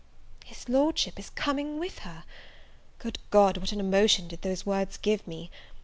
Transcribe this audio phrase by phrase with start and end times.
[0.43, 2.23] His Lordship is coming with her!
[2.97, 5.51] Good God, what an emotion did those words give me!